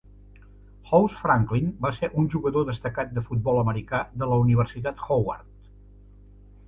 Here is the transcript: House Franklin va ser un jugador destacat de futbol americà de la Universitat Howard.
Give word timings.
House 0.91 1.17
Franklin 1.25 1.67
va 1.85 1.91
ser 1.97 2.09
un 2.21 2.29
jugador 2.35 2.65
destacat 2.71 3.13
de 3.19 3.25
futbol 3.29 3.61
americà 3.65 4.01
de 4.23 4.31
la 4.33 4.41
Universitat 4.47 5.05
Howard. 5.07 5.47